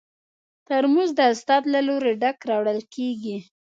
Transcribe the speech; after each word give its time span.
ترموز 0.67 1.09
د 1.15 1.19
استاد 1.33 1.63
له 1.73 1.79
لوري 1.87 2.13
ډک 2.21 2.37
راوړل 2.49 2.79
کېږي. 2.95 3.37